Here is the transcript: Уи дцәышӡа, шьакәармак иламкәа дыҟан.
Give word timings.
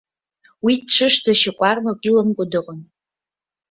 Уи 0.65 0.73
дцәышӡа, 0.83 1.33
шьакәармак 1.39 1.99
иламкәа 2.07 2.45
дыҟан. 2.51 2.79